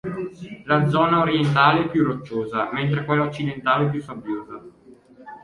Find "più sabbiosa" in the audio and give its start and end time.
3.91-4.63